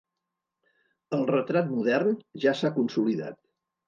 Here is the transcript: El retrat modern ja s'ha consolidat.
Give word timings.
El 1.17 1.25
retrat 1.31 1.69
modern 1.73 2.15
ja 2.47 2.55
s'ha 2.63 2.73
consolidat. 2.79 3.39